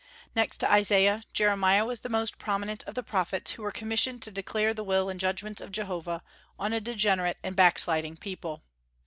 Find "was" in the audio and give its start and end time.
1.85-1.99